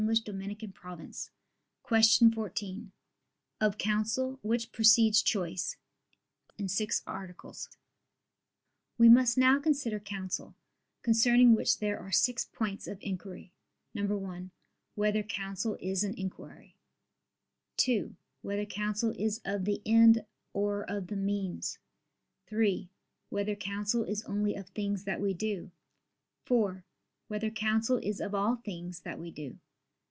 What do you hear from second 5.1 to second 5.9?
CHOICE